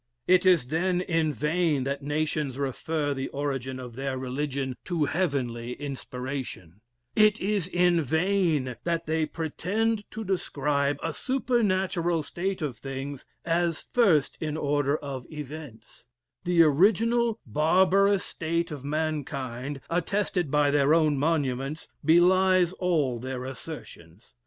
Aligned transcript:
"It 0.25 0.47
is 0.47 0.65
then 0.65 1.01
in 1.01 1.31
vain 1.31 1.83
that 1.83 2.01
nations 2.01 2.57
refer 2.57 3.13
the 3.13 3.27
origin 3.27 3.79
of 3.79 3.95
their 3.95 4.17
religion 4.17 4.75
to 4.85 5.05
heavenly 5.05 5.73
inspiration; 5.79 6.81
it 7.15 7.39
is 7.39 7.67
in 7.67 8.01
vain 8.01 8.77
that 8.83 9.05
they 9.05 9.27
pretend 9.27 10.09
to 10.09 10.23
describe 10.23 10.97
a 11.03 11.13
supernatural 11.13 12.23
state 12.23 12.63
of 12.63 12.79
things 12.79 13.27
as 13.45 13.79
first 13.79 14.39
in 14.41 14.57
order 14.57 14.97
of 14.97 15.31
events; 15.31 16.07
the 16.45 16.63
original 16.63 17.39
barbarous 17.45 18.23
state 18.25 18.71
of 18.71 18.83
mankind, 18.83 19.81
attested 19.87 20.49
by 20.49 20.71
their 20.71 20.95
own 20.95 21.15
monuments, 21.15 21.87
belies 22.03 22.73
all 22.73 23.19
their 23.19 23.45
assertions. 23.45 24.33